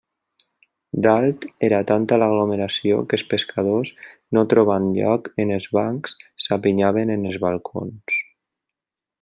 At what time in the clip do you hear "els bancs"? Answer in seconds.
5.59-6.19